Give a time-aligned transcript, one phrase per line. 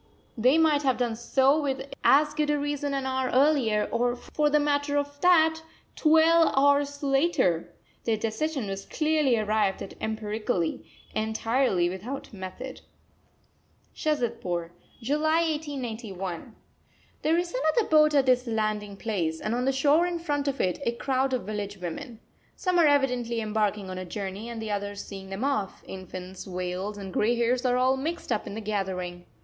[0.35, 4.49] They might have done so with as good a reason an hour earlier, or, for
[4.49, 5.61] the matter of that,
[5.95, 7.71] twelve hours later!
[8.05, 10.83] Their decision was clearly arrived at empirically,
[11.13, 12.81] entirely without method.
[13.93, 14.71] SHAZADPUR,
[15.03, 16.55] July 1891.
[17.21, 20.59] There is another boat at this landing place, and on the shore in front of
[20.59, 22.19] it a crowd of village women.
[22.55, 26.97] Some are evidently embarking on a journey and the others seeing them off; infants, veils,
[26.97, 29.27] and grey hairs are all mixed up in the gathering.